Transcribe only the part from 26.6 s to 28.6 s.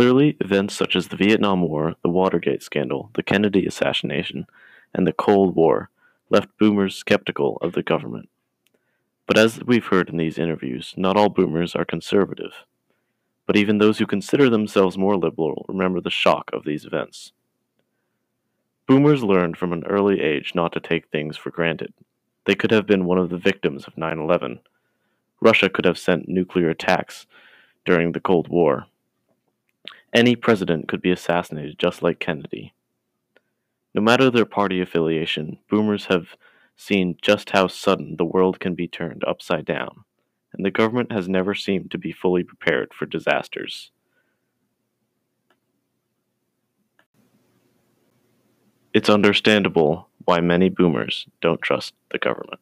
attacks during the Cold